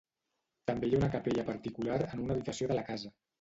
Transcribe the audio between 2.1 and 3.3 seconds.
una habitació de la casa.